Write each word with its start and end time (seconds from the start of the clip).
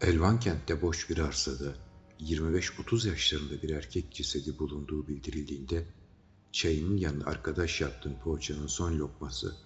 Elvan 0.00 0.40
kentte 0.40 0.82
boş 0.82 1.10
bir 1.10 1.18
arsada 1.18 1.74
25-30 2.20 3.08
yaşlarında 3.08 3.62
bir 3.62 3.70
erkek 3.70 4.12
cesedi 4.12 4.58
bulunduğu 4.58 5.08
bildirildiğinde 5.08 5.86
çayımın 6.52 6.96
yanına 6.96 7.24
arkadaş 7.24 7.80
yaptığım 7.80 8.18
poğaçanın 8.18 8.66
son 8.66 8.98
lokması 8.98 9.56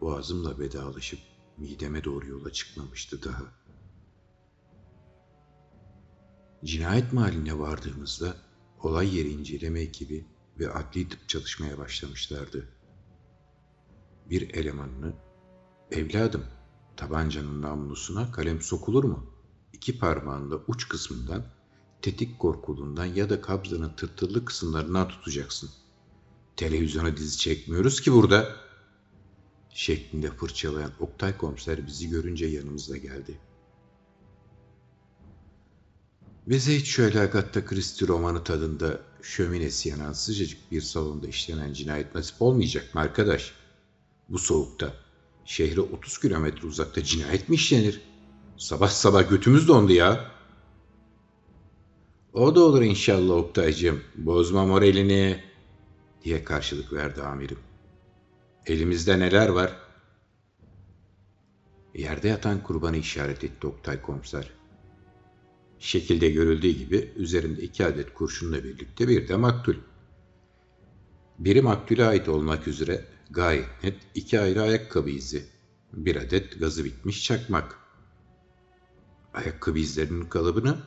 boğazımla 0.00 0.58
vedalaşıp 0.58 1.18
mideme 1.58 2.04
doğru 2.04 2.26
yola 2.26 2.52
çıkmamıştı 2.52 3.24
daha. 3.24 3.44
Cinayet 6.64 7.12
mahalline 7.12 7.58
vardığımızda 7.58 8.36
olay 8.82 9.16
yeri 9.16 9.28
inceleme 9.28 9.80
ekibi 9.80 10.26
ve 10.58 10.70
adli 10.70 11.08
tıp 11.08 11.28
çalışmaya 11.28 11.78
başlamışlardı. 11.78 12.68
Bir 14.30 14.54
elemanını, 14.54 15.14
evladım 15.90 16.44
tabancanın 16.96 17.62
namlusuna 17.62 18.32
kalem 18.32 18.60
sokulur 18.60 19.04
mu? 19.04 19.35
İki 19.76 19.98
parmağında 19.98 20.56
uç 20.68 20.88
kısmından, 20.88 21.44
tetik 22.02 22.38
korkulundan 22.38 23.04
ya 23.04 23.30
da 23.30 23.40
kabzanın 23.40 23.92
tırtıllı 23.96 24.44
kısımlarından 24.44 25.08
tutacaksın. 25.08 25.70
Televizyona 26.56 27.16
dizi 27.16 27.38
çekmiyoruz 27.38 28.00
ki 28.00 28.12
burada. 28.12 28.56
Şeklinde 29.70 30.30
fırçalayan 30.30 30.92
Oktay 31.00 31.36
komiser 31.36 31.86
bizi 31.86 32.10
görünce 32.10 32.46
yanımıza 32.46 32.96
geldi. 32.96 33.38
Bize 36.46 36.76
hiç 36.76 36.88
şöyle 36.88 37.20
Agatha 37.20 37.64
Christie 37.64 38.08
romanı 38.08 38.44
tadında 38.44 39.00
şöminesi 39.22 39.88
yanan 39.88 40.12
sıcacık 40.12 40.72
bir 40.72 40.80
salonda 40.80 41.26
işlenen 41.26 41.72
cinayet 41.72 42.14
nasip 42.14 42.42
olmayacak 42.42 42.94
mı 42.94 43.00
arkadaş? 43.00 43.54
Bu 44.28 44.38
soğukta, 44.38 44.94
şehre 45.44 45.80
30 45.80 46.18
kilometre 46.20 46.66
uzakta 46.66 47.02
cinayet 47.04 47.48
mi 47.48 47.54
işlenir? 47.54 48.15
Sabah 48.58 48.88
sabah 48.88 49.30
götümüz 49.30 49.68
dondu 49.68 49.92
ya. 49.92 50.30
O 52.32 52.54
da 52.54 52.60
olur 52.60 52.82
inşallah 52.82 53.34
Oktay'cığım. 53.34 54.02
Bozma 54.16 54.66
moralini 54.66 55.44
diye 56.24 56.44
karşılık 56.44 56.92
verdi 56.92 57.22
amirim. 57.22 57.58
Elimizde 58.66 59.18
neler 59.18 59.48
var? 59.48 59.76
Yerde 61.94 62.28
yatan 62.28 62.62
kurbanı 62.62 62.96
işaret 62.96 63.44
etti 63.44 63.66
Oktay 63.66 64.02
komiser. 64.02 64.50
Şekilde 65.78 66.30
görüldüğü 66.30 66.70
gibi 66.70 67.12
üzerinde 67.16 67.62
iki 67.62 67.86
adet 67.86 68.14
kurşunla 68.14 68.64
birlikte 68.64 69.08
bir 69.08 69.28
de 69.28 69.36
maktul. 69.36 69.74
Biri 71.38 71.62
maktule 71.62 72.04
ait 72.04 72.28
olmak 72.28 72.68
üzere 72.68 73.04
gayet 73.30 73.84
net 73.84 73.96
iki 74.14 74.40
ayrı 74.40 74.62
ayakkabı 74.62 75.10
izi. 75.10 75.44
Bir 75.92 76.16
adet 76.16 76.60
gazı 76.60 76.84
bitmiş 76.84 77.24
çakmak. 77.24 77.85
Ayakkabı 79.36 79.78
izlerinin 79.78 80.24
kalıbını 80.24 80.78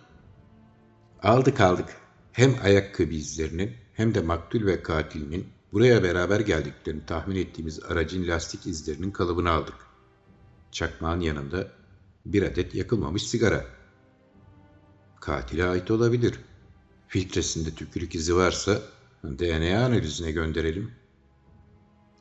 aldık 1.23 1.61
aldık. 1.61 1.89
Hem 2.31 2.55
ayakkabı 2.63 3.13
izlerinin 3.13 3.73
hem 3.93 4.15
de 4.15 4.21
maktul 4.21 4.65
ve 4.65 4.83
katilinin 4.83 5.47
buraya 5.73 6.03
beraber 6.03 6.39
geldiklerini 6.39 7.05
tahmin 7.05 7.35
ettiğimiz 7.35 7.83
aracın 7.83 8.27
lastik 8.27 8.67
izlerinin 8.67 9.11
kalıbını 9.11 9.51
aldık. 9.51 9.75
Çakmağın 10.71 11.19
yanında 11.19 11.67
bir 12.25 12.43
adet 12.43 12.75
yakılmamış 12.75 13.27
sigara. 13.27 13.65
Katile 15.19 15.65
ait 15.65 15.91
olabilir. 15.91 16.39
Filtresinde 17.07 17.71
tükürük 17.75 18.15
izi 18.15 18.35
varsa 18.35 18.81
DNA 19.23 19.85
analizine 19.85 20.31
gönderelim. 20.31 20.91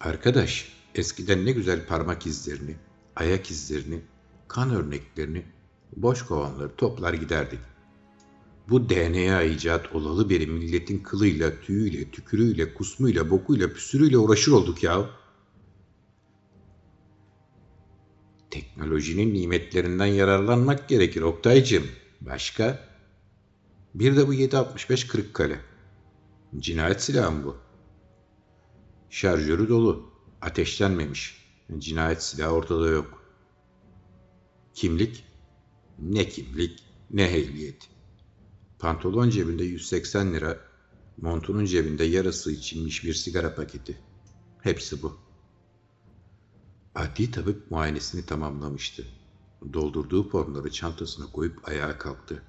Arkadaş, 0.01 0.73
eskiden 0.95 1.47
ne 1.47 1.53
güzel 1.53 1.87
parmak 1.87 2.27
izlerini, 2.27 2.77
ayak 3.17 3.51
izlerini, 3.51 4.01
kan 4.49 4.71
örneklerini, 4.71 5.45
boş 5.97 6.23
kovanları 6.23 6.77
toplar 6.77 7.15
giderdik. 7.15 7.59
Bu 8.69 8.89
DNA 8.89 9.43
icat 9.43 9.95
olalı 9.95 10.31
beri 10.31 10.47
milletin 10.47 10.99
kılıyla, 10.99 11.61
tüyüyle, 11.61 12.11
tükürüğüyle, 12.11 12.75
kusmuyla, 12.75 13.31
bokuyla, 13.31 13.73
püsürüyle 13.73 14.19
uğraşır 14.19 14.53
olduk 14.53 14.83
ya. 14.83 15.11
Teknolojinin 18.51 19.35
nimetlerinden 19.35 20.07
yararlanmak 20.07 20.89
gerekir 20.89 21.23
Oktay'cığım. 21.23 21.87
Başka? 22.21 22.89
Bir 23.95 24.17
de 24.17 24.29
bu 24.29 24.35
765 24.35 25.07
Kırıkkale. 25.07 25.61
Cinayet 26.59 27.03
silahı 27.03 27.33
mı 27.33 27.45
bu? 27.45 27.57
Şarjörü 29.11 29.69
dolu. 29.69 30.11
Ateşlenmemiş. 30.41 31.49
Cinayet 31.79 32.23
silahı 32.23 32.51
ortada 32.51 32.89
yok. 32.89 33.23
Kimlik? 34.75 35.25
Ne 35.99 36.29
kimlik, 36.29 36.85
ne 37.11 37.23
ehliyet. 37.23 37.89
Pantolon 38.79 39.31
cebinde 39.31 39.65
180 39.65 40.33
lira, 40.33 40.61
montunun 41.17 41.65
cebinde 41.65 42.05
yarısı 42.05 42.53
içilmiş 42.53 43.05
bir 43.05 43.15
sigara 43.15 43.55
paketi. 43.55 43.99
Hepsi 44.63 45.03
bu. 45.03 45.19
Adli 46.95 47.31
tabip 47.31 47.71
muayenesini 47.71 48.27
tamamlamıştı. 48.27 49.07
Doldurduğu 49.73 50.29
formları 50.29 50.71
çantasına 50.71 51.33
koyup 51.33 51.69
ayağa 51.69 51.99
kalktı. 51.99 52.43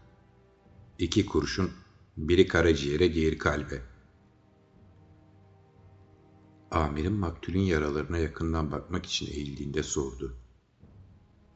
İki 1.00 1.26
kurşun, 1.26 1.72
biri 2.18 2.48
karaciğere, 2.48 3.14
diğeri 3.14 3.38
kalbe. 3.38 3.82
Amirim 6.72 7.14
maktulün 7.14 7.60
yaralarına 7.60 8.18
yakından 8.18 8.72
bakmak 8.72 9.06
için 9.06 9.28
eğildiğinde 9.28 9.84
sordu. 9.84 10.38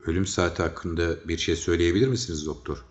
Ölüm 0.05 0.25
saati 0.25 0.61
hakkında 0.61 1.27
bir 1.27 1.37
şey 1.37 1.55
söyleyebilir 1.55 2.07
misiniz 2.07 2.45
doktor? 2.45 2.85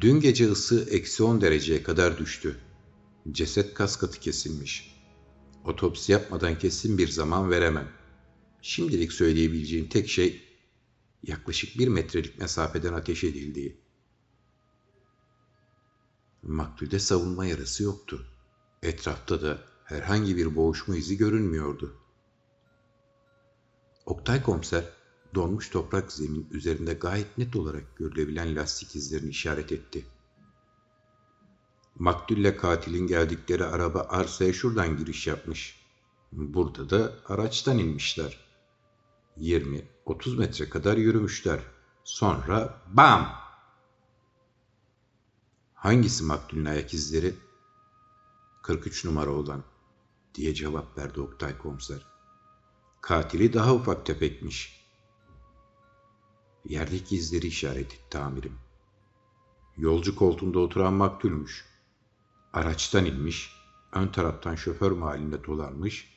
Dün 0.00 0.20
gece 0.20 0.50
ısı 0.50 0.88
eksi 0.90 1.22
10 1.22 1.40
dereceye 1.40 1.82
kadar 1.82 2.18
düştü. 2.18 2.56
Ceset 3.30 3.74
kas 3.74 3.96
katı 3.96 4.20
kesilmiş. 4.20 4.94
Otopsi 5.64 6.12
yapmadan 6.12 6.58
kesin 6.58 6.98
bir 6.98 7.08
zaman 7.08 7.50
veremem. 7.50 7.88
Şimdilik 8.62 9.12
söyleyebileceğim 9.12 9.88
tek 9.88 10.08
şey 10.08 10.42
yaklaşık 11.22 11.78
bir 11.78 11.88
metrelik 11.88 12.38
mesafeden 12.38 12.92
ateş 12.92 13.24
edildiği. 13.24 13.80
Maktulde 16.42 16.98
savunma 16.98 17.46
yarası 17.46 17.82
yoktu. 17.82 18.26
Etrafta 18.82 19.42
da 19.42 19.58
herhangi 19.84 20.36
bir 20.36 20.56
boğuşma 20.56 20.96
izi 20.96 21.16
görünmüyordu. 21.16 22.07
Oktay 24.08 24.42
komiser 24.42 24.84
donmuş 25.34 25.70
toprak 25.70 26.12
zemin 26.12 26.48
üzerinde 26.50 26.94
gayet 26.94 27.38
net 27.38 27.56
olarak 27.56 27.96
görülebilen 27.96 28.56
lastik 28.56 28.96
izlerini 28.96 29.30
işaret 29.30 29.72
etti. 29.72 30.06
Maktülle 31.98 32.56
katilin 32.56 33.06
geldikleri 33.06 33.64
araba 33.64 34.00
arsaya 34.00 34.52
şuradan 34.52 34.96
giriş 34.96 35.26
yapmış. 35.26 35.80
Burada 36.32 36.90
da 36.90 37.14
araçtan 37.26 37.78
inmişler. 37.78 38.38
20-30 39.38 40.36
metre 40.36 40.68
kadar 40.68 40.96
yürümüşler. 40.96 41.60
Sonra 42.04 42.82
bam! 42.86 43.28
Hangisi 45.74 46.24
maktulün 46.24 46.64
ayak 46.64 46.94
izleri? 46.94 47.34
43 48.62 49.04
numara 49.04 49.30
olan 49.30 49.64
diye 50.34 50.54
cevap 50.54 50.98
verdi 50.98 51.20
Oktay 51.20 51.58
komiser. 51.58 52.17
Katili 53.00 53.52
daha 53.52 53.74
ufak 53.74 54.06
tefekmiş. 54.06 54.88
Yerdeki 56.64 57.16
izleri 57.16 57.46
işaret 57.46 57.94
etti 57.94 58.18
amirim. 58.18 58.58
Yolcu 59.76 60.16
koltuğunda 60.16 60.58
oturan 60.58 60.92
maktulmüş. 60.92 61.64
Araçtan 62.52 63.04
inmiş, 63.04 63.52
ön 63.92 64.08
taraftan 64.08 64.54
şoför 64.54 64.92
mahallinde 64.92 65.44
dolanmış, 65.44 66.14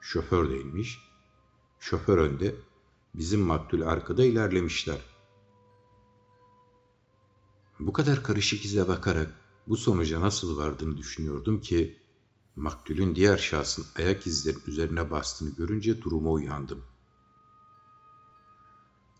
şoför 0.00 0.50
de 0.50 0.60
inmiş, 0.60 0.98
şoför 1.80 2.18
önde, 2.18 2.54
bizim 3.14 3.40
maktul 3.40 3.80
arkada 3.80 4.24
ilerlemişler. 4.24 4.98
Bu 7.80 7.92
kadar 7.92 8.22
karışık 8.22 8.64
ize 8.64 8.88
bakarak 8.88 9.34
bu 9.68 9.76
sonuca 9.76 10.20
nasıl 10.20 10.56
vardığını 10.56 10.96
düşünüyordum 10.96 11.60
ki 11.60 12.03
maktulün 12.56 13.14
diğer 13.14 13.38
şahsın 13.38 13.86
ayak 13.96 14.26
izlerin 14.26 14.62
üzerine 14.66 15.10
bastığını 15.10 15.50
görünce 15.50 16.02
duruma 16.02 16.30
uyandım. 16.30 16.84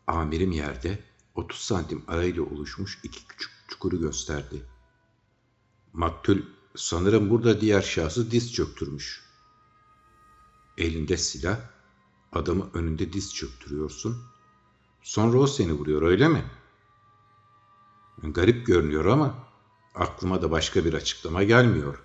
Amirim 0.07 0.53
yerde 0.53 1.05
30 1.35 1.61
santim 1.61 2.03
arayla 2.09 2.43
oluşmuş 2.43 3.01
iki 3.03 3.27
küçük 3.27 3.51
çukuru 3.69 4.01
gösterdi. 4.01 4.63
Maktul 5.93 6.39
sanırım 6.77 7.31
burada 7.31 7.61
diğer 7.61 7.83
şahsı 7.83 8.31
diz 8.31 8.53
çöktürmüş. 8.53 9.25
Elinde 10.79 11.17
silah, 11.17 11.61
adamı 12.33 12.71
önünde 12.75 13.13
diz 13.13 13.35
çöktürüyorsun. 13.35 14.23
Sonra 15.03 15.39
o 15.39 15.47
seni 15.47 15.73
vuruyor 15.73 16.03
öyle 16.03 16.29
mi? 16.29 16.45
Garip 18.23 18.67
görünüyor 18.67 19.05
ama 19.05 19.35
aklıma 19.95 20.43
da 20.43 20.51
başka 20.51 20.85
bir 20.85 20.95
açıklama 20.95 21.43
gelmiyor.'' 21.43 22.04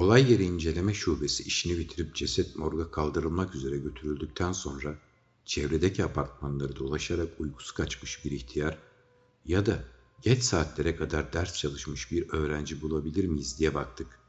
Olay 0.00 0.32
yeri 0.32 0.44
inceleme 0.44 0.94
şubesi 0.94 1.42
işini 1.42 1.78
bitirip 1.78 2.14
ceset 2.14 2.56
morga 2.56 2.90
kaldırılmak 2.90 3.54
üzere 3.54 3.78
götürüldükten 3.78 4.52
sonra 4.52 4.98
çevredeki 5.44 6.04
apartmanları 6.04 6.76
dolaşarak 6.76 7.40
uykusu 7.40 7.74
kaçmış 7.74 8.24
bir 8.24 8.30
ihtiyar 8.30 8.78
ya 9.44 9.66
da 9.66 9.84
geç 10.22 10.42
saatlere 10.42 10.96
kadar 10.96 11.32
ders 11.32 11.58
çalışmış 11.58 12.12
bir 12.12 12.28
öğrenci 12.32 12.82
bulabilir 12.82 13.24
miyiz 13.24 13.58
diye 13.58 13.74
baktık. 13.74 14.20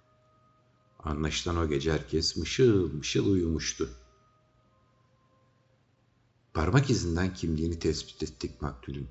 Anlaşılan 0.99 1.57
o 1.57 1.69
gece 1.69 1.91
herkes 1.91 2.37
mışıl 2.37 2.93
mışıl 2.93 3.31
uyumuştu. 3.31 3.89
Parmak 6.53 6.89
izinden 6.89 7.33
kimliğini 7.33 7.79
tespit 7.79 8.23
ettik 8.23 8.61
maktulün. 8.61 9.07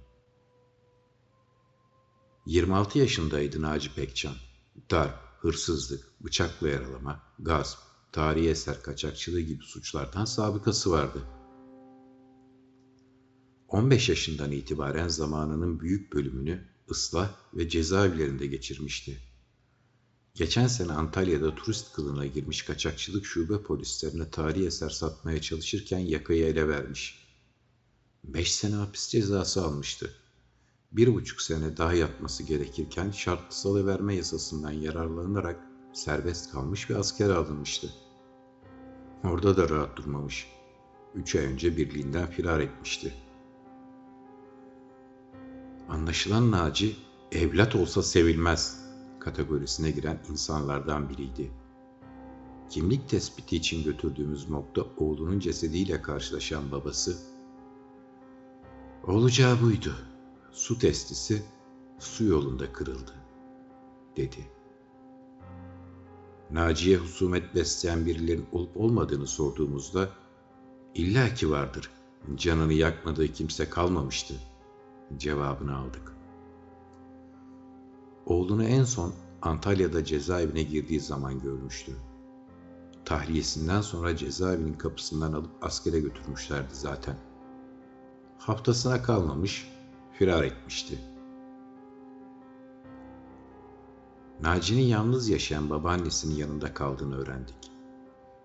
26 2.47 2.99
yaşındaydı 2.99 3.63
Naci 3.63 3.95
Pekcan. 3.95 4.35
Darp, 4.91 5.30
hırsızlık, 5.41 6.25
bıçakla 6.25 6.69
yaralama, 6.69 7.23
gasp, 7.39 7.79
tarihi 8.13 8.49
eser 8.49 8.83
kaçakçılığı 8.83 9.41
gibi 9.41 9.65
suçlardan 9.65 10.25
sabıkası 10.25 10.91
vardı. 10.91 11.23
15 13.69 14.09
yaşından 14.09 14.53
itibaren 14.53 15.09
zamanının 15.09 15.81
büyük 15.81 16.13
bölümünü 16.13 16.69
ıslah 16.91 17.31
ve 17.55 17.69
cezaevlerinde 17.69 18.47
geçirmişti. 18.47 19.21
Geçen 20.35 20.67
sene 20.67 20.93
Antalya'da 20.93 21.55
turist 21.55 21.93
kılığına 21.93 22.27
girmiş 22.27 22.63
kaçakçılık 22.63 23.27
şube 23.27 23.63
polislerine 23.63 24.31
tarihi 24.31 24.67
eser 24.67 24.91
satmaya 24.91 25.41
çalışırken 25.41 25.99
yakayı 25.99 26.47
ele 26.47 26.69
vermiş. 26.69 27.27
Beş 28.25 28.53
sene 28.53 28.75
hapis 28.75 29.09
cezası 29.09 29.65
almıştı. 29.65 30.15
Bir 30.93 31.15
buçuk 31.15 31.41
sene 31.41 31.77
daha 31.77 31.93
yatması 31.95 32.43
gerekirken 32.43 33.11
şartlı 33.11 33.57
salıverme 33.57 34.15
yasasından 34.15 34.71
yararlanarak 34.71 35.61
serbest 35.93 36.53
kalmış 36.53 36.91
ve 36.91 36.97
askere 36.97 37.33
alınmıştı. 37.33 37.91
Orada 39.25 39.57
da 39.57 39.69
rahat 39.69 39.97
durmamış. 39.97 40.49
Üç 41.15 41.37
ay 41.37 41.45
önce 41.45 41.77
birliğinden 41.77 42.27
firar 42.27 42.61
etmişti. 42.61 43.15
Anlaşılan 45.89 46.51
Naci, 46.51 46.97
evlat 47.33 47.77
olsa 47.77 48.03
sevilmez 48.03 48.85
kategorisine 49.21 49.91
giren 49.91 50.21
insanlardan 50.31 51.09
biriydi. 51.09 51.51
Kimlik 52.71 53.09
tespiti 53.09 53.57
için 53.57 53.85
götürdüğümüz 53.85 54.51
nokta 54.51 54.83
oğlunun 54.97 55.39
cesediyle 55.39 56.03
karşılaşan 56.03 56.73
babası, 56.73 57.17
olacağı 59.05 59.63
buydu. 59.63 60.10
Su 60.53 60.79
testisi 60.79 61.43
su 61.99 62.25
yolunda 62.25 62.73
kırıldı, 62.73 63.15
dedi. 64.17 64.51
Naciye 66.51 66.97
husumet 66.97 67.55
besleyen 67.55 68.07
birilerin 68.07 68.47
olup 68.53 68.77
olmadığını 68.77 69.27
sorduğumuzda, 69.27 70.09
illa 70.95 71.35
ki 71.35 71.51
vardır, 71.51 71.91
canını 72.35 72.73
yakmadığı 72.73 73.33
kimse 73.33 73.71
kalmamıştı, 73.71 74.35
cevabını 75.17 75.77
aldık. 75.77 76.17
Oğlunu 78.27 78.65
en 78.65 78.85
son 78.85 79.15
Antalya'da 79.43 80.05
cezaevine 80.05 80.63
girdiği 80.63 81.01
zaman 81.01 81.41
görmüştü. 81.41 81.97
Tahliyesinden 83.05 83.81
sonra 83.81 84.17
cezaevinin 84.17 84.75
kapısından 84.75 85.33
alıp 85.33 85.51
askere 85.63 86.01
götürmüşlerdi 86.01 86.75
zaten. 86.75 87.17
Haftasına 88.39 89.03
kalmamış, 89.03 89.69
firar 90.21 90.45
etmişti. 90.45 90.99
Naci'nin 94.43 94.83
yalnız 94.83 95.29
yaşayan 95.29 95.71
babaannesinin 95.71 96.35
yanında 96.35 96.75
kaldığını 96.75 97.17
öğrendik. 97.17 97.57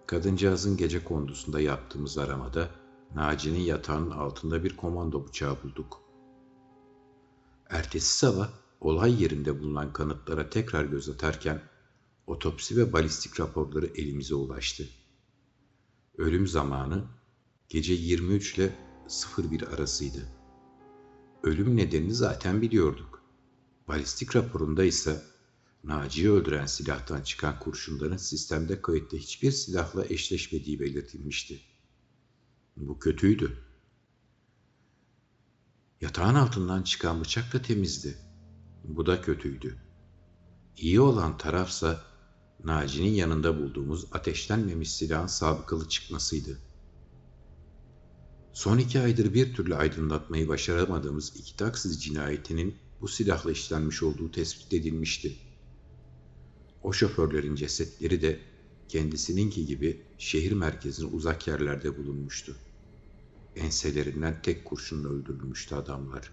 Kadıncağızın 0.07 0.77
gece 0.77 1.04
kondusunda 1.04 1.62
yaptığımız 1.62 2.18
aramada 2.18 2.69
Naci'nin 3.16 3.60
yatağının 3.60 4.12
altında 4.12 4.63
bir 4.63 4.77
komando 4.77 5.27
bıçağı 5.27 5.63
bulduk. 5.63 6.01
Ertesi 7.69 8.18
sabah 8.18 8.50
olay 8.81 9.24
yerinde 9.24 9.60
bulunan 9.60 9.94
kanıtlara 9.94 10.50
tekrar 10.50 10.86
göz 10.86 11.10
atarken 11.10 11.62
otopsi 12.27 12.77
ve 12.77 12.94
balistik 12.94 13.39
raporları 13.39 13.86
elimize 13.86 14.36
ulaştı. 14.36 14.83
Ölüm 16.18 16.48
zamanı 16.48 17.04
gece 17.69 17.94
23 17.94 18.57
ile 18.57 18.75
01 19.38 19.62
arasıydı. 19.74 20.34
Ölüm 21.45 21.77
nedenini 21.77 22.13
zaten 22.13 22.62
biliyorduk. 22.62 23.24
Balistik 23.88 24.36
raporunda 24.36 24.83
ise 24.83 25.24
Naci'yi 25.83 26.31
öldüren 26.31 26.65
silahtan 26.65 27.21
çıkan 27.21 27.59
kurşunların 27.59 28.18
sistemde 28.18 28.81
kayıtlı 28.81 29.18
hiçbir 29.18 29.51
silahla 29.51 30.06
eşleşmediği 30.06 30.80
belirtilmişti. 30.80 31.62
Bu 32.77 33.00
kötüydü. 33.00 33.57
Yatağın 36.01 36.36
altından 36.36 36.83
çıkan 36.83 37.21
bıçak 37.21 37.53
da 37.53 37.62
temizdi. 37.62 38.18
Bu 38.83 39.06
da 39.06 39.21
kötüydü. 39.21 39.77
İyi 40.77 41.01
olan 41.01 41.38
tarafsa 41.38 42.03
Naci'nin 42.63 43.13
yanında 43.13 43.57
bulduğumuz 43.57 44.06
ateşlenmemiş 44.12 44.91
silahın 44.91 45.27
sabıkalı 45.27 45.89
çıkmasıydı. 45.89 46.59
Son 48.55 48.77
iki 48.77 48.99
aydır 48.99 49.33
bir 49.33 49.53
türlü 49.53 49.75
aydınlatmayı 49.75 50.47
başaramadığımız 50.47 51.35
iki 51.35 51.57
taksiz 51.57 52.03
cinayetinin 52.03 52.75
bu 53.01 53.07
silahla 53.07 53.51
işlenmiş 53.51 54.03
olduğu 54.03 54.31
tespit 54.31 54.73
edilmişti. 54.73 55.35
O 56.83 56.93
şoförlerin 56.93 57.55
cesetleri 57.55 58.21
de 58.21 58.39
kendisininki 58.87 59.65
gibi 59.65 60.01
şehir 60.17 60.51
merkezine 60.51 61.07
uzak 61.07 61.47
yerlerde 61.47 61.97
bulunmuştu. 61.97 62.55
Enselerinden 63.55 64.41
tek 64.41 64.65
kurşunla 64.65 65.09
öldürülmüştü 65.09 65.75
adamlar. 65.75 66.31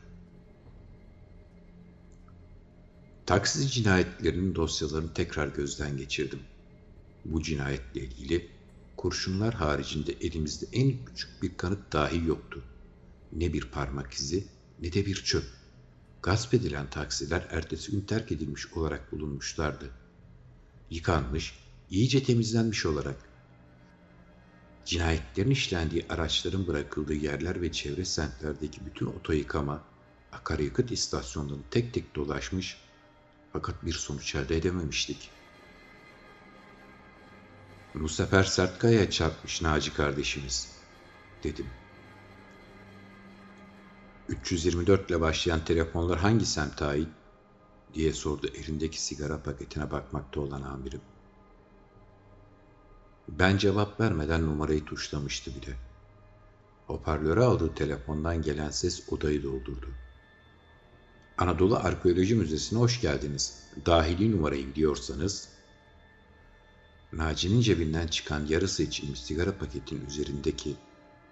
Taksici 3.27 3.71
cinayetlerinin 3.71 4.55
dosyalarını 4.55 5.15
tekrar 5.15 5.49
gözden 5.49 5.97
geçirdim. 5.97 6.41
Bu 7.25 7.43
cinayetle 7.43 8.01
ilgili 8.01 8.62
kurşunlar 8.97 9.55
haricinde 9.55 10.13
elimizde 10.13 10.67
en 10.73 11.05
küçük 11.05 11.43
bir 11.43 11.57
kanıt 11.57 11.93
dahi 11.93 12.27
yoktu. 12.27 12.65
Ne 13.33 13.53
bir 13.53 13.71
parmak 13.71 14.13
izi 14.13 14.45
ne 14.81 14.93
de 14.93 15.07
bir 15.07 15.15
çöp. 15.15 15.45
Gasp 16.23 16.55
edilen 16.55 16.91
taksiler 16.91 17.47
ertesi 17.51 17.93
gün 17.93 18.01
terk 18.01 18.33
edilmiş 18.33 18.73
olarak 18.73 19.13
bulunmuşlardı. 19.13 19.91
Yıkanmış, 20.91 21.59
iyice 21.91 22.23
temizlenmiş 22.23 22.87
olarak. 22.87 23.17
Cinayetlerin 24.85 25.51
işlendiği 25.51 26.07
araçların 26.09 26.67
bırakıldığı 26.67 27.15
yerler 27.15 27.63
ve 27.63 27.73
çevre 27.73 28.05
semtlerdeki 28.05 28.87
bütün 28.87 29.07
oto 29.07 29.33
yıkama, 29.33 29.85
akaryakıt 30.33 30.91
istasyonlarını 30.93 31.63
tek 31.71 31.95
tek 31.95 32.15
dolaşmış 32.15 32.77
fakat 33.53 33.87
bir 33.87 33.93
sonuç 33.93 34.35
elde 34.35 34.57
edememiştik.'' 34.57 35.42
Bu 37.95 38.09
sefer 38.09 38.45
sert 38.45 38.79
kayaya 38.79 39.11
çarpmış 39.11 39.63
Naci 39.63 39.95
kardeşimiz, 39.95 40.77
dedim. 41.45 41.67
324 44.29 45.11
ile 45.11 45.21
başlayan 45.21 45.65
telefonlar 45.65 46.19
hangi 46.19 46.47
semte 46.47 46.85
ait? 46.85 47.09
diye 47.95 48.13
sordu 48.13 48.47
elindeki 48.55 49.03
sigara 49.03 49.43
paketine 49.43 49.91
bakmakta 49.91 50.41
olan 50.41 50.63
amirim. 50.63 51.01
Ben 53.29 53.57
cevap 53.57 54.01
vermeden 54.01 54.47
numarayı 54.47 54.85
tuşlamıştı 54.85 55.51
bile. 55.55 55.77
Hoparlöre 56.87 57.41
aldığı 57.41 57.75
telefondan 57.75 58.43
gelen 58.43 58.71
ses 58.71 59.13
odayı 59.13 59.43
doldurdu. 59.43 59.89
Anadolu 61.39 61.77
Arkeoloji 61.77 62.35
Müzesi'ne 62.35 62.79
hoş 62.79 63.01
geldiniz. 63.01 63.63
Dahili 63.87 64.37
numarayı 64.37 64.67
biliyorsanız 64.67 65.49
Naci'nin 67.13 67.61
cebinden 67.61 68.07
çıkan 68.07 68.47
yarısı 68.47 68.83
içilmiş 68.83 69.23
sigara 69.23 69.59
paketinin 69.59 70.07
üzerindeki 70.07 70.77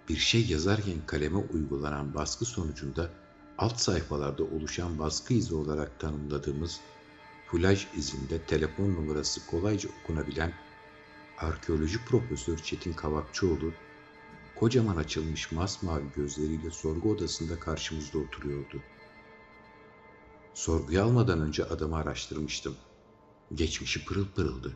bir 0.09 0.15
şey 0.17 0.45
yazarken 0.45 1.05
kaleme 1.05 1.37
uygulanan 1.37 2.13
baskı 2.13 2.45
sonucunda 2.45 3.09
alt 3.57 3.79
sayfalarda 3.79 4.43
oluşan 4.43 4.99
baskı 4.99 5.33
izi 5.33 5.55
olarak 5.55 5.99
tanımladığımız 5.99 6.79
flaj 7.51 7.87
izinde 7.95 8.41
telefon 8.41 8.93
numarası 8.93 9.45
kolayca 9.45 9.89
okunabilen 10.03 10.53
arkeoloji 11.37 12.05
profesör 12.05 12.57
Çetin 12.57 12.93
Kavakçıoğlu 12.93 13.73
kocaman 14.55 14.95
açılmış 14.95 15.51
masmavi 15.51 16.03
gözleriyle 16.15 16.71
sorgu 16.71 17.11
odasında 17.11 17.59
karşımızda 17.59 18.17
oturuyordu. 18.19 18.81
Sorguya 20.53 21.03
almadan 21.03 21.41
önce 21.41 21.65
adamı 21.65 21.95
araştırmıştım. 21.95 22.75
Geçmişi 23.55 24.05
pırıl 24.05 24.25
pırıldı. 24.25 24.73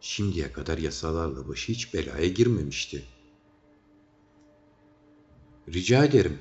Şimdiye 0.00 0.52
kadar 0.52 0.78
yasalarla 0.78 1.48
başı 1.48 1.72
hiç 1.72 1.94
belaya 1.94 2.28
girmemişti. 2.28 3.04
Rica 5.68 6.04
ederim, 6.04 6.38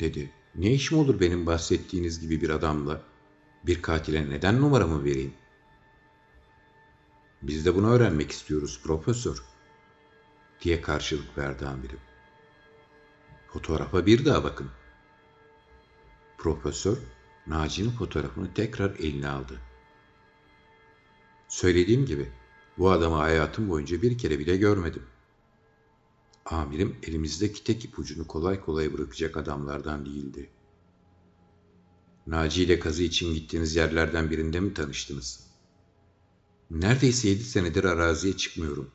dedi. 0.00 0.32
Ne 0.54 0.72
işim 0.72 0.98
olur 0.98 1.20
benim 1.20 1.46
bahsettiğiniz 1.46 2.20
gibi 2.20 2.40
bir 2.40 2.50
adamla? 2.50 3.02
Bir 3.66 3.82
katile 3.82 4.30
neden 4.30 4.60
numaramı 4.60 5.04
vereyim? 5.04 5.34
Biz 7.42 7.66
de 7.66 7.74
bunu 7.74 7.90
öğrenmek 7.92 8.30
istiyoruz 8.30 8.80
profesör, 8.84 9.42
diye 10.62 10.80
karşılık 10.80 11.38
verdi 11.38 11.66
amirim. 11.66 12.00
Fotoğrafa 13.48 14.06
bir 14.06 14.24
daha 14.24 14.44
bakın. 14.44 14.70
Profesör, 16.38 16.98
Naci'nin 17.46 17.90
fotoğrafını 17.90 18.54
tekrar 18.54 18.90
eline 18.90 19.28
aldı. 19.28 19.60
Söylediğim 21.48 22.06
gibi 22.06 22.32
bu 22.78 22.90
adamı 22.90 23.16
hayatım 23.16 23.68
boyunca 23.68 24.02
bir 24.02 24.18
kere 24.18 24.38
bile 24.38 24.56
görmedim. 24.56 25.02
Amirim 26.44 26.96
elimizdeki 27.02 27.64
tek 27.64 27.84
ipucunu 27.84 28.26
kolay 28.26 28.60
kolay 28.60 28.92
bırakacak 28.92 29.36
adamlardan 29.36 30.06
değildi. 30.06 30.50
Naci 32.26 32.62
ile 32.62 32.78
kazı 32.78 33.02
için 33.02 33.34
gittiğiniz 33.34 33.76
yerlerden 33.76 34.30
birinde 34.30 34.60
mi 34.60 34.74
tanıştınız? 34.74 35.46
Neredeyse 36.70 37.28
yedi 37.28 37.44
senedir 37.44 37.84
araziye 37.84 38.36
çıkmıyorum. 38.36 38.90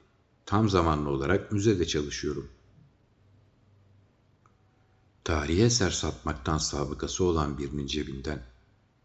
Tam 0.45 0.69
zamanlı 0.69 1.09
olarak 1.09 1.51
müzede 1.51 1.85
çalışıyorum. 1.85 2.49
Tarihi 5.23 5.63
eser 5.63 5.89
satmaktan 5.89 6.57
sabıkası 6.57 7.23
olan 7.23 7.57
birinin 7.57 7.87
cebinden, 7.87 8.45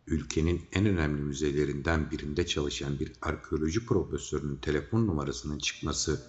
ülkenin 0.07 0.69
en 0.73 0.87
önemli 0.87 1.23
müzelerinden 1.23 2.11
birinde 2.11 2.47
çalışan 2.47 2.99
bir 2.99 3.13
arkeoloji 3.23 3.87
profesörünün 3.87 4.57
telefon 4.57 5.07
numarasının 5.07 5.59
çıkması 5.59 6.23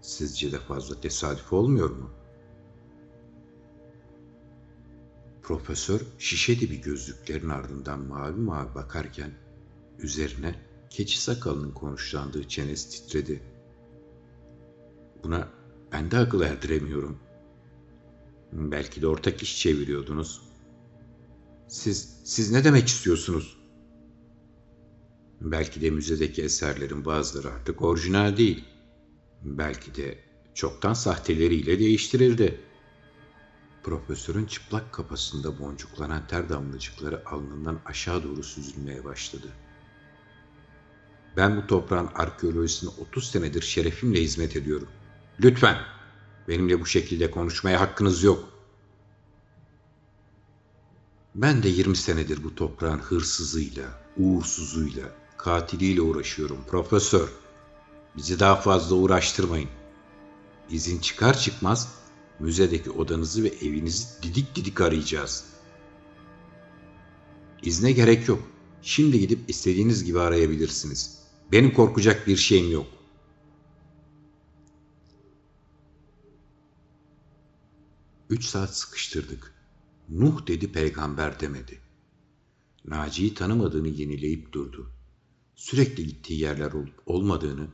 sizce 0.00 0.52
de 0.52 0.58
fazla 0.58 1.00
tesadüf 1.00 1.52
olmuyor 1.52 1.90
mu? 1.90 2.10
Profesör 5.42 6.00
şişe 6.18 6.60
dibi 6.60 6.80
gözlüklerin 6.80 7.48
ardından 7.48 8.00
mavi 8.00 8.40
mavi 8.40 8.74
bakarken 8.74 9.30
üzerine 9.98 10.54
keçi 10.90 11.22
sakalının 11.22 11.72
konuşlandığı 11.72 12.48
çenesi 12.48 12.90
titredi. 12.90 13.42
Buna 15.24 15.48
ben 15.92 16.10
de 16.10 16.18
akıl 16.18 16.40
erdiremiyorum. 16.40 17.18
Belki 18.52 19.02
de 19.02 19.06
ortak 19.06 19.42
iş 19.42 19.60
çeviriyordunuz. 19.60 20.51
Siz, 21.72 22.20
siz 22.24 22.52
ne 22.52 22.64
demek 22.64 22.88
istiyorsunuz? 22.88 23.58
Belki 25.40 25.80
de 25.80 25.90
müzedeki 25.90 26.42
eserlerin 26.42 27.04
bazıları 27.04 27.54
artık 27.54 27.82
orijinal 27.82 28.36
değil. 28.36 28.64
Belki 29.42 29.94
de 29.94 30.18
çoktan 30.54 30.92
sahteleriyle 30.92 31.78
değiştirildi. 31.78 32.60
Profesörün 33.82 34.46
çıplak 34.46 34.92
kafasında 34.92 35.58
boncuklanan 35.58 36.26
ter 36.26 36.48
damlacıkları 36.48 37.28
alnından 37.28 37.80
aşağı 37.86 38.24
doğru 38.24 38.42
süzülmeye 38.42 39.04
başladı. 39.04 39.48
Ben 41.36 41.56
bu 41.56 41.66
toprağın 41.66 42.08
arkeolojisine 42.14 42.90
30 42.98 43.30
senedir 43.30 43.62
şerefimle 43.62 44.20
hizmet 44.20 44.56
ediyorum. 44.56 44.88
Lütfen 45.40 45.76
benimle 46.48 46.80
bu 46.80 46.86
şekilde 46.86 47.30
konuşmaya 47.30 47.80
hakkınız 47.80 48.22
yok. 48.22 48.51
Ben 51.34 51.62
de 51.62 51.68
20 51.68 51.96
senedir 51.96 52.44
bu 52.44 52.54
toprağın 52.54 52.98
hırsızıyla, 52.98 53.84
uğursuzuyla, 54.16 55.04
katiliyle 55.36 56.00
uğraşıyorum 56.00 56.58
profesör. 56.68 57.28
Bizi 58.16 58.40
daha 58.40 58.56
fazla 58.56 58.96
uğraştırmayın. 58.96 59.68
İzin 60.70 60.98
çıkar 60.98 61.38
çıkmaz 61.38 61.94
müzedeki 62.38 62.90
odanızı 62.90 63.44
ve 63.44 63.48
evinizi 63.48 64.22
didik 64.22 64.56
didik 64.56 64.80
arayacağız. 64.80 65.44
İzne 67.62 67.92
gerek 67.92 68.28
yok. 68.28 68.42
Şimdi 68.82 69.20
gidip 69.20 69.50
istediğiniz 69.50 70.04
gibi 70.04 70.20
arayabilirsiniz. 70.20 71.18
Benim 71.52 71.74
korkacak 71.74 72.26
bir 72.26 72.36
şeyim 72.36 72.72
yok. 72.72 72.86
Üç 78.30 78.44
saat 78.44 78.76
sıkıştırdık. 78.76 79.61
Nuh 80.12 80.46
dedi 80.46 80.72
peygamber 80.72 81.40
demedi. 81.40 81.80
Naci'yi 82.84 83.34
tanımadığını 83.34 83.88
yenileyip 83.88 84.52
durdu. 84.52 84.90
Sürekli 85.54 86.06
gittiği 86.06 86.40
yerler 86.40 86.72
olup 86.72 87.02
olmadığını, 87.06 87.68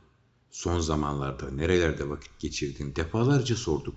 son 0.51 0.79
zamanlarda 0.79 1.51
nerelerde 1.51 2.09
vakit 2.09 2.39
geçirdiğini 2.39 2.95
defalarca 2.95 3.55
sorduk. 3.55 3.95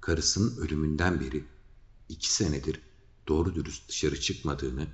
Karısının 0.00 0.56
ölümünden 0.56 1.20
beri 1.20 1.44
iki 2.08 2.32
senedir 2.32 2.80
doğru 3.28 3.54
dürüst 3.54 3.88
dışarı 3.88 4.20
çıkmadığını, 4.20 4.86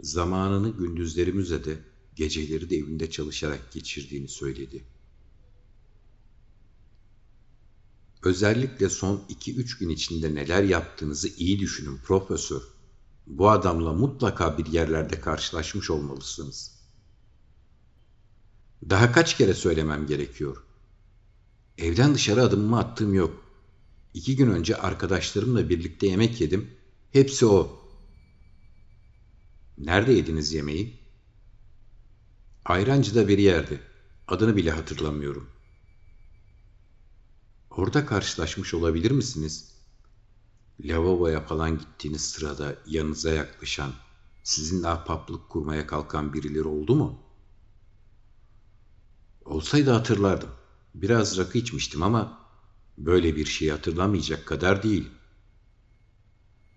zamanını 0.00 0.76
gündüzleri 0.76 1.32
müzede, 1.32 1.78
geceleri 2.14 2.70
de 2.70 2.76
evinde 2.76 3.10
çalışarak 3.10 3.72
geçirdiğini 3.72 4.28
söyledi. 4.28 4.84
Özellikle 8.28 8.88
son 8.88 9.24
iki 9.28 9.56
üç 9.56 9.78
gün 9.78 9.88
içinde 9.88 10.34
neler 10.34 10.62
yaptığınızı 10.62 11.28
iyi 11.28 11.60
düşünün 11.60 11.96
profesör. 11.96 12.62
Bu 13.26 13.50
adamla 13.50 13.92
mutlaka 13.92 14.58
bir 14.58 14.66
yerlerde 14.66 15.20
karşılaşmış 15.20 15.90
olmalısınız. 15.90 16.78
Daha 18.90 19.12
kaç 19.12 19.36
kere 19.36 19.54
söylemem 19.54 20.06
gerekiyor. 20.06 20.62
Evden 21.78 22.14
dışarı 22.14 22.42
adımımı 22.42 22.78
attığım 22.78 23.14
yok. 23.14 23.44
İki 24.14 24.36
gün 24.36 24.50
önce 24.50 24.76
arkadaşlarımla 24.76 25.68
birlikte 25.68 26.06
yemek 26.06 26.40
yedim. 26.40 26.70
Hepsi 27.12 27.46
o. 27.46 27.80
Nerede 29.78 30.12
yediniz 30.12 30.52
yemeği? 30.52 30.98
Ayrancı'da 32.64 33.28
bir 33.28 33.38
yerde. 33.38 33.80
Adını 34.26 34.56
bile 34.56 34.70
hatırlamıyorum. 34.70 35.57
Orada 37.78 38.06
karşılaşmış 38.06 38.74
olabilir 38.74 39.10
misiniz? 39.10 39.74
Lavaboya 40.80 41.46
falan 41.46 41.78
gittiğiniz 41.78 42.20
sırada 42.30 42.76
yanınıza 42.86 43.30
yaklaşan, 43.30 43.92
sizinle 44.42 44.88
ahbaplık 44.88 45.48
kurmaya 45.48 45.86
kalkan 45.86 46.32
birileri 46.32 46.64
oldu 46.68 46.94
mu? 46.94 47.22
Olsaydı 49.44 49.90
hatırlardım. 49.90 50.50
Biraz 50.94 51.38
rakı 51.38 51.58
içmiştim 51.58 52.02
ama 52.02 52.40
böyle 52.98 53.36
bir 53.36 53.46
şeyi 53.46 53.72
hatırlamayacak 53.72 54.46
kadar 54.46 54.82
değil. 54.82 55.08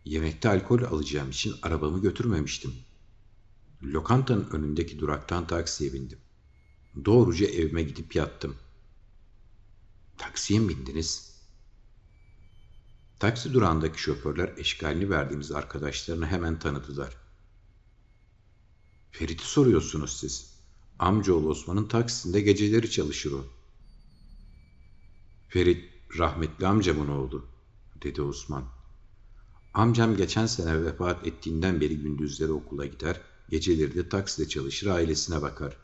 Yemekte 0.05 0.49
alkol 0.49 0.81
alacağım 0.81 1.29
için 1.29 1.55
arabamı 1.61 2.01
götürmemiştim. 2.01 2.73
Lokantanın 3.83 4.49
önündeki 4.51 4.99
duraktan 4.99 5.47
taksiye 5.47 5.93
bindim. 5.93 6.19
Doğruca 7.05 7.47
evime 7.47 7.83
gidip 7.83 8.15
yattım. 8.15 8.55
Taksiye 10.21 10.59
mi 10.59 10.69
bindiniz? 10.69 11.31
Taksi 13.19 13.53
durağındaki 13.53 14.01
şoförler 14.01 14.57
eşkalini 14.57 15.09
verdiğimiz 15.09 15.51
arkadaşlarını 15.51 16.27
hemen 16.27 16.59
tanıdılar. 16.59 17.17
Ferit'i 19.11 19.45
soruyorsunuz 19.45 20.17
siz. 20.19 20.53
Amcaoğlu 20.99 21.49
Osman'ın 21.49 21.87
taksisinde 21.87 22.41
geceleri 22.41 22.91
çalışır 22.91 23.31
o. 23.31 23.45
Ferit 25.49 25.89
rahmetli 26.17 26.67
amcamın 26.67 27.07
oğlu, 27.07 27.45
dedi 28.03 28.21
Osman. 28.21 28.65
Amcam 29.73 30.17
geçen 30.17 30.45
sene 30.45 30.85
vefat 30.85 31.27
ettiğinden 31.27 31.81
beri 31.81 31.97
gündüzleri 31.97 32.51
okula 32.51 32.85
gider, 32.85 33.21
Geceleri 33.51 33.95
de 33.95 34.09
takside 34.09 34.47
çalışır 34.47 34.87
ailesine 34.87 35.41
bakar. 35.41 35.77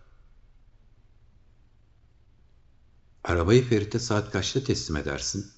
Arabayı 3.27 3.63
Ferit'e 3.63 4.00
saat 4.00 4.31
kaçta 4.31 4.63
teslim 4.63 4.98
edersin? 4.98 5.51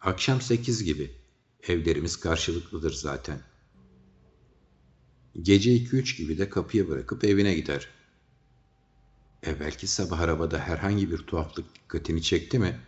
Akşam 0.00 0.40
sekiz 0.40 0.84
gibi. 0.84 1.12
Evlerimiz 1.62 2.16
karşılıklıdır 2.16 2.92
zaten. 2.92 3.40
Gece 5.42 5.74
iki 5.74 5.96
üç 5.96 6.16
gibi 6.16 6.38
de 6.38 6.48
kapıya 6.48 6.88
bırakıp 6.88 7.24
evine 7.24 7.54
gider. 7.54 7.88
Evvelki 9.42 9.86
sabah 9.86 10.20
arabada 10.20 10.58
herhangi 10.58 11.10
bir 11.10 11.18
tuhaflık 11.18 11.74
dikkatini 11.74 12.22
çekti 12.22 12.58
mi? 12.58 12.80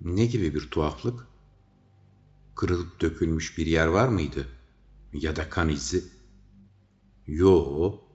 Ne 0.00 0.26
gibi 0.26 0.54
bir 0.54 0.70
tuhaflık? 0.70 1.26
Kırılıp 2.56 3.00
dökülmüş 3.00 3.58
bir 3.58 3.66
yer 3.66 3.86
var 3.86 4.08
mıydı? 4.08 4.48
Ya 5.12 5.36
da 5.36 5.48
kan 5.48 5.68
izi? 5.68 6.04
Yo. 7.26 8.09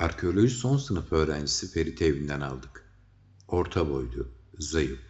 Arkeoloji 0.00 0.54
son 0.54 0.76
sınıf 0.76 1.12
öğrencisi 1.12 1.70
Ferit'i 1.70 2.04
evinden 2.04 2.40
aldık. 2.40 2.84
Orta 3.48 3.90
boylu, 3.90 4.28
zayıf, 4.58 5.00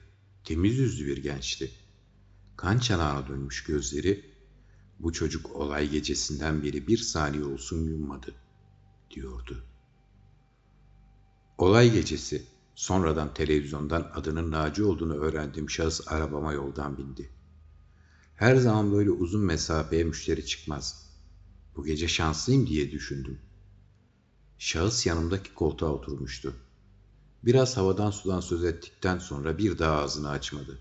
temiz 0.45 0.79
yüzlü 0.79 1.07
bir 1.07 1.23
gençti. 1.23 1.71
Kan 2.57 2.79
çanağına 2.79 3.29
dönmüş 3.29 3.65
gözleri, 3.65 4.25
bu 4.99 5.13
çocuk 5.13 5.57
olay 5.57 5.91
gecesinden 5.91 6.63
beri 6.63 6.87
bir 6.87 6.99
saniye 6.99 7.45
olsun 7.45 7.85
yummadı, 7.85 8.35
diyordu. 9.11 9.65
Olay 11.59 11.93
gecesi, 11.93 12.47
sonradan 12.75 13.35
televizyondan 13.35 14.11
adının 14.15 14.51
Naci 14.51 14.85
olduğunu 14.85 15.15
öğrendiğim 15.15 15.71
şahıs 15.71 16.09
arabama 16.09 16.53
yoldan 16.53 16.99
bindi.'' 16.99 17.31
Her 18.35 18.57
zaman 18.57 18.93
böyle 18.93 19.11
uzun 19.11 19.43
mesafeye 19.43 20.05
müşteri 20.05 20.47
çıkmaz. 20.47 21.11
Bu 21.77 21.85
gece 21.85 22.09
şanslıyım 22.09 22.67
diye 22.67 22.91
düşündüm. 22.91 23.39
Şahıs 24.61 25.07
yanımdaki 25.07 25.55
koltuğa 25.55 25.91
oturmuştu. 25.91 26.55
Biraz 27.45 27.77
havadan 27.77 28.11
sudan 28.11 28.41
söz 28.41 28.65
ettikten 28.65 29.19
sonra 29.19 29.59
bir 29.59 29.79
daha 29.79 29.97
ağzını 29.97 30.29
açmadı. 30.29 30.79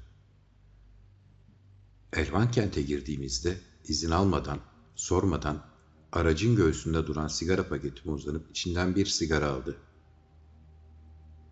Elvan 2.14 2.52
kente 2.52 2.82
girdiğimizde 2.82 3.58
izin 3.88 4.12
almadan, 4.12 4.60
sormadan 4.96 5.66
aracın 6.12 6.56
göğsünde 6.56 7.08
duran 7.08 7.28
sigara 7.28 7.70
paketime 7.70 8.14
uzanıp 8.14 8.50
içinden 8.52 8.96
bir 8.96 9.06
sigara 9.06 9.48
aldı. 9.48 9.78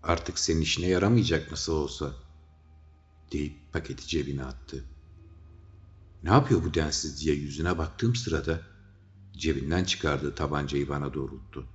Artık 0.03 0.39
senin 0.39 0.62
işine 0.62 0.88
yaramayacak 0.88 1.51
nasıl 1.51 1.74
olsa 1.74 2.15
deyip 3.31 3.74
paketi 3.74 4.07
cebine 4.07 4.43
attı. 4.43 4.84
Ne 6.24 6.29
yapıyor 6.29 6.63
bu 6.63 6.74
densiz 6.74 7.22
diye 7.22 7.36
yüzüne 7.36 7.77
baktığım 7.77 8.15
sırada 8.15 8.62
cebinden 9.38 9.84
çıkardığı 9.84 10.36
tabancayı 10.36 10.89
bana 10.89 11.13
doğrulttu. 11.13 11.67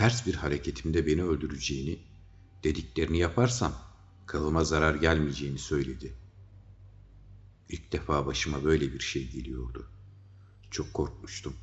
Ters 0.00 0.26
bir 0.26 0.34
hareketimde 0.34 1.06
beni 1.06 1.24
öldüreceğini, 1.24 1.98
dediklerini 2.64 3.18
yaparsam 3.18 3.74
kılıma 4.26 4.64
zarar 4.64 4.94
gelmeyeceğini 4.94 5.58
söyledi. 5.58 6.14
İlk 7.68 7.92
defa 7.92 8.26
başıma 8.26 8.64
böyle 8.64 8.92
bir 8.92 9.00
şey 9.00 9.30
geliyordu. 9.30 9.86
Çok 10.70 10.94
korkmuştum. 10.94 11.54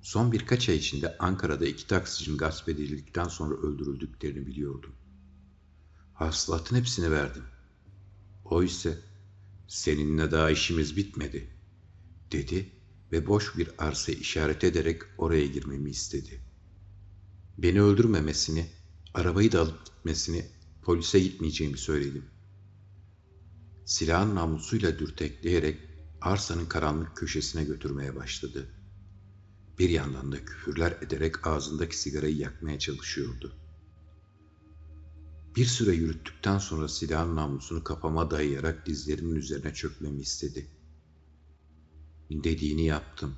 Son 0.00 0.32
birkaç 0.32 0.68
ay 0.68 0.76
içinde 0.76 1.18
Ankara'da 1.18 1.66
iki 1.66 1.86
taksicinin 1.86 2.38
gasp 2.38 2.68
edildikten 2.68 3.28
sonra 3.28 3.54
öldürüldüklerini 3.54 4.46
biliyordum. 4.46 4.92
Hasılatın 6.14 6.76
hepsini 6.76 7.10
verdim. 7.10 7.44
O 8.44 8.62
ise 8.62 8.98
seninle 9.68 10.30
daha 10.30 10.50
işimiz 10.50 10.96
bitmedi 10.96 11.50
dedi 12.32 12.72
ve 13.12 13.26
boş 13.26 13.56
bir 13.56 13.70
arsa 13.78 14.12
işaret 14.12 14.64
ederek 14.64 15.02
oraya 15.18 15.46
girmemi 15.46 15.90
istedi. 15.90 16.45
Beni 17.58 17.82
öldürmemesini, 17.82 18.66
arabayı 19.14 19.52
da 19.52 19.60
alıp 19.60 19.86
gitmesini, 19.86 20.46
polise 20.82 21.20
gitmeyeceğimi 21.20 21.78
söyledim. 21.78 22.24
Silahın 23.84 24.34
namlusuyla 24.34 24.98
dürtekleyerek 24.98 25.80
arsanın 26.20 26.66
karanlık 26.66 27.16
köşesine 27.16 27.64
götürmeye 27.64 28.16
başladı. 28.16 28.68
Bir 29.78 29.88
yandan 29.88 30.32
da 30.32 30.44
küfürler 30.44 30.92
ederek 31.02 31.46
ağzındaki 31.46 31.98
sigarayı 31.98 32.36
yakmaya 32.36 32.78
çalışıyordu. 32.78 33.52
Bir 35.56 35.64
süre 35.64 35.94
yürüttükten 35.94 36.58
sonra 36.58 36.88
silahın 36.88 37.36
namlusunu 37.36 37.84
kafama 37.84 38.30
dayayarak 38.30 38.86
dizlerimin 38.86 39.36
üzerine 39.36 39.74
çökmemi 39.74 40.20
istedi. 40.20 40.70
Dediğini 42.30 42.84
yaptım. 42.84 43.34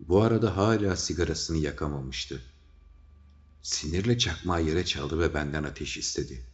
Bu 0.00 0.22
arada 0.22 0.56
hala 0.56 0.96
sigarasını 0.96 1.58
yakamamıştı. 1.58 2.51
Sinirle 3.62 4.18
çakmağı 4.18 4.62
yere 4.62 4.84
çaldı 4.84 5.18
ve 5.18 5.34
benden 5.34 5.62
ateş 5.62 5.96
istedi. 5.96 6.46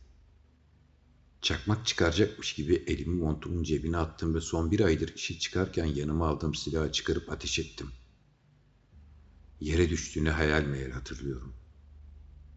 Çakmak 1.42 1.86
çıkaracakmış 1.86 2.54
gibi 2.54 2.74
elimi 2.86 3.22
montumun 3.22 3.62
cebine 3.62 3.96
attım 3.96 4.34
ve 4.34 4.40
son 4.40 4.70
bir 4.70 4.80
aydır 4.80 5.14
işi 5.14 5.38
çıkarken 5.38 5.84
yanıma 5.84 6.28
aldığım 6.28 6.54
silahı 6.54 6.92
çıkarıp 6.92 7.30
ateş 7.32 7.58
ettim. 7.58 7.90
Yere 9.60 9.90
düştüğünü 9.90 10.30
hayal 10.30 10.62
meyal 10.62 10.90
hatırlıyorum. 10.90 11.54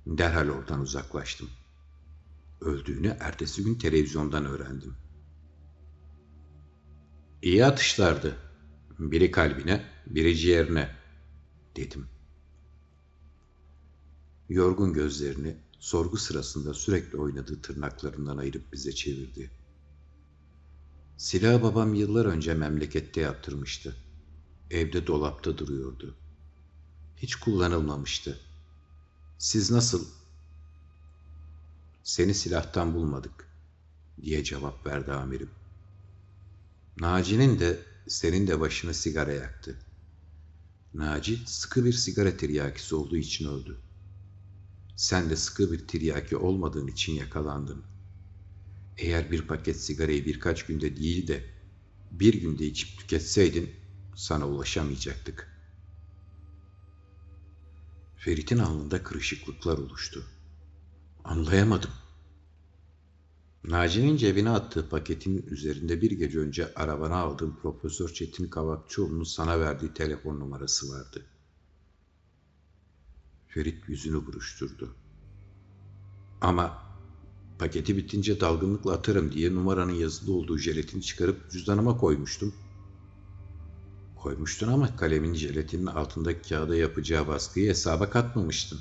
Derhal 0.07 0.49
oradan 0.49 0.81
uzaklaştım. 0.81 1.49
Öldüğünü 2.61 3.17
ertesi 3.19 3.63
gün 3.63 3.75
televizyondan 3.75 4.45
öğrendim. 4.45 4.95
İyi 7.41 7.65
atışlardı. 7.65 8.37
Biri 8.99 9.31
kalbine, 9.31 9.85
biri 10.07 10.37
ciğerine, 10.37 10.95
dedim. 11.75 12.07
Yorgun 14.51 14.93
gözlerini 14.93 15.57
sorgu 15.79 16.17
sırasında 16.17 16.73
sürekli 16.73 17.17
oynadığı 17.17 17.61
tırnaklarından 17.61 18.37
ayırıp 18.37 18.73
bize 18.73 18.91
çevirdi. 18.91 19.51
Silahı 21.17 21.63
babam 21.63 21.93
yıllar 21.93 22.25
önce 22.25 22.53
memlekette 22.53 23.21
yaptırmıştı. 23.21 23.95
Evde 24.71 25.07
dolapta 25.07 25.57
duruyordu. 25.57 26.15
Hiç 27.17 27.35
kullanılmamıştı. 27.35 28.39
Siz 29.37 29.71
nasıl? 29.71 30.05
Seni 32.03 32.33
silahtan 32.33 32.93
bulmadık 32.93 33.47
diye 34.21 34.43
cevap 34.43 34.85
verdi 34.85 35.11
amirim. 35.11 35.49
Naci'nin 36.99 37.59
de 37.59 37.79
senin 38.07 38.47
de 38.47 38.59
başını 38.59 38.93
sigara 38.93 39.31
yaktı. 39.31 39.79
Naci 40.93 41.37
sıkı 41.45 41.85
bir 41.85 41.93
sigara 41.93 42.37
tiryakisi 42.37 42.95
olduğu 42.95 43.17
için 43.17 43.47
öldü. 43.47 43.81
Sen 45.01 45.29
de 45.29 45.35
sıkı 45.35 45.71
bir 45.71 45.87
tiryaki 45.87 46.37
olmadığın 46.37 46.87
için 46.87 47.13
yakalandın. 47.13 47.83
Eğer 48.97 49.31
bir 49.31 49.47
paket 49.47 49.81
sigarayı 49.81 50.25
birkaç 50.25 50.65
günde 50.65 50.97
değil 50.97 51.27
de 51.27 51.43
bir 52.11 52.33
günde 52.33 52.65
içip 52.65 52.99
tüketseydin 52.99 53.71
sana 54.15 54.47
ulaşamayacaktık. 54.47 55.47
Ferit'in 58.17 58.57
alnında 58.57 59.03
kırışıklıklar 59.03 59.77
oluştu. 59.77 60.25
Anlayamadım. 61.23 61.91
Naci'nin 63.63 64.17
cebine 64.17 64.49
attığı 64.49 64.89
paketin 64.89 65.45
üzerinde 65.49 66.01
bir 66.01 66.11
gece 66.11 66.39
önce 66.39 66.73
arabana 66.73 67.15
aldığım 67.15 67.59
Profesör 67.61 68.09
Çetin 68.09 68.47
Kavakçıoğlu'nun 68.47 69.23
sana 69.23 69.59
verdiği 69.59 69.93
telefon 69.93 70.39
numarası 70.39 70.89
vardı. 70.89 71.25
Ferit 73.53 73.89
yüzünü 73.89 74.25
buruşturdu. 74.25 74.95
Ama 76.41 76.83
paketi 77.59 77.97
bitince 77.97 78.39
dalgınlıkla 78.39 78.93
atarım 78.93 79.31
diye 79.31 79.55
numaranın 79.55 79.93
yazılı 79.93 80.33
olduğu 80.33 80.57
jelatini 80.57 81.01
çıkarıp 81.01 81.51
cüzdanıma 81.51 81.97
koymuştum. 81.97 82.53
Koymuştun 84.15 84.67
ama 84.67 84.95
kalemin 84.95 85.33
jelatinin 85.33 85.85
altındaki 85.85 86.49
kağıda 86.49 86.75
yapacağı 86.75 87.27
baskıyı 87.27 87.69
hesaba 87.69 88.09
katmamıştın. 88.09 88.79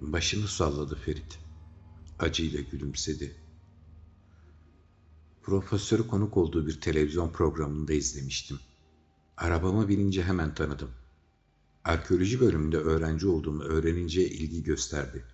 Başını 0.00 0.48
salladı 0.48 0.96
Ferit. 1.04 1.38
Acıyla 2.18 2.60
gülümsedi. 2.60 3.36
Profesörü 5.42 6.06
konuk 6.06 6.36
olduğu 6.36 6.66
bir 6.66 6.80
televizyon 6.80 7.30
programında 7.30 7.92
izlemiştim. 7.92 8.58
Arabama 9.36 9.88
binince 9.88 10.22
hemen 10.22 10.54
tanıdım. 10.54 10.90
Arkeoloji 11.86 12.40
bölümünde 12.40 12.76
öğrenci 12.76 13.28
olduğumu 13.28 13.62
öğrenince 13.62 14.28
ilgi 14.28 14.62
gösterdi. 14.62 15.24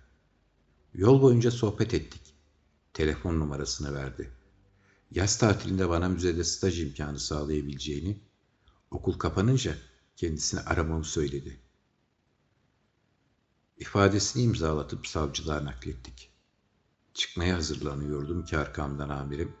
Yol 0.93 1.21
boyunca 1.21 1.51
sohbet 1.51 1.93
ettik. 1.93 2.21
Telefon 2.93 3.39
numarasını 3.39 3.93
verdi. 3.93 4.31
Yaz 5.11 5.37
tatilinde 5.37 5.89
bana 5.89 6.09
müzede 6.09 6.43
staj 6.43 6.81
imkanı 6.81 7.19
sağlayabileceğini, 7.19 8.19
okul 8.91 9.13
kapanınca 9.13 9.75
kendisine 10.15 10.59
aramamı 10.59 11.05
söyledi. 11.05 11.59
İfadesini 13.77 14.43
imzalatıp 14.43 15.07
savcılığa 15.07 15.65
naklettik. 15.65 16.31
Çıkmaya 17.13 17.55
hazırlanıyordum 17.55 18.45
ki 18.45 18.57
arkamdan 18.57 19.09
amirim, 19.09 19.55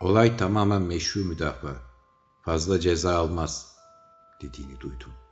Olay 0.00 0.36
tamamen 0.36 0.82
meşru 0.82 1.20
müdafaa. 1.20 1.76
Fazla 2.42 2.80
ceza 2.80 3.16
almaz 3.16 3.76
dediğini 4.42 4.80
duydum. 4.80 5.25